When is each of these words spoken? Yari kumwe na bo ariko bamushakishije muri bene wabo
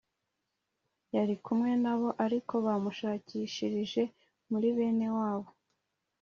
Yari 1.15 1.35
kumwe 1.43 1.71
na 1.83 1.93
bo 1.99 2.09
ariko 2.25 2.53
bamushakishije 2.65 4.01
muri 4.49 4.67
bene 4.77 5.07
wabo 5.17 5.49